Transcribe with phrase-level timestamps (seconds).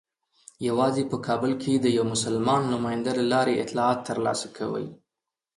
[0.67, 4.87] یوازې په کابل کې د یوه مسلمان نماینده له لارې اطلاعات ترلاسه کوي.